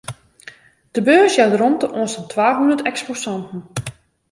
[0.95, 3.59] De beurs jout romte oan sa'n twahûndert eksposanten.